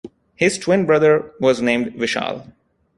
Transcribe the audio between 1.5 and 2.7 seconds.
named Vishal.